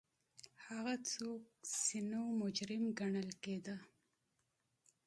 هغه 0.65 0.95
څوک 1.11 1.41
چې 1.85 1.97
نه 2.09 2.17
وو 2.23 2.31
مجرم 2.41 2.83
ګڼل 2.99 3.29
کېده 3.43 3.75